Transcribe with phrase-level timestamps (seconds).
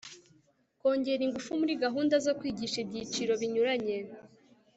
[0.79, 3.97] kongera ingufu muri gahunda zo kwigisha ibyiciro binyuranye